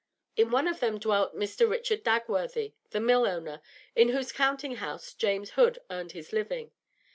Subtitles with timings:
[0.35, 1.69] In one of them dwelt Mr.
[1.69, 3.61] Richard Dagworthy, the mill owner,
[3.95, 6.71] in whose counting house James Hood earned his living.